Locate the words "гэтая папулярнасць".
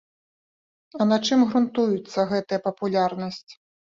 2.31-3.51